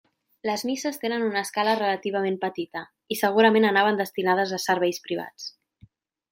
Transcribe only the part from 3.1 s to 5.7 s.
i segurament anaven destinades a serveis privats.